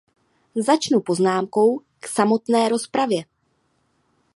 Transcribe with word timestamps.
Začnu 0.55 1.01
poznámkou 1.01 1.79
k 1.99 2.07
samotné 2.07 2.69
rozpravě. 2.69 3.23